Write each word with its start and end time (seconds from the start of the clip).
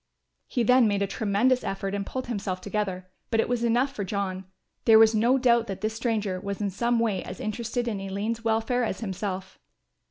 He 0.47 0.63
then 0.63 0.87
made 0.87 1.03
a 1.03 1.05
tremendous 1.05 1.63
effort 1.63 1.93
and 1.93 2.03
pulled 2.03 2.25
himself 2.25 2.59
together, 2.59 3.07
but 3.29 3.39
it 3.39 3.47
was 3.47 3.63
enough 3.63 3.93
for 3.93 4.03
John, 4.03 4.45
there 4.85 4.97
was 4.97 5.13
no 5.13 5.37
doubt 5.37 5.67
that 5.67 5.81
this 5.81 5.93
stranger 5.93 6.39
was 6.39 6.59
in 6.59 6.71
some 6.71 6.97
way 6.97 7.23
as 7.23 7.39
interested 7.39 7.87
in 7.87 8.01
Aline's 8.01 8.43
welfare 8.43 8.83
as 8.83 9.01
himself. 9.01 9.59